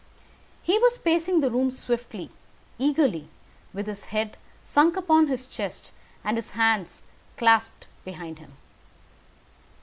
He 0.63 0.79
was 0.79 0.97
pacing 0.97 1.41
the 1.41 1.51
room 1.51 1.69
swiftly, 1.69 2.31
eagerly, 2.79 3.27
with 3.71 3.85
his 3.85 4.05
head 4.05 4.35
sunk 4.63 4.97
upon 4.97 5.27
his 5.27 5.45
chest, 5.45 5.91
and 6.23 6.37
his 6.39 6.49
hands 6.57 7.03
clasped 7.37 7.85
behind 8.03 8.39
him. 8.39 8.53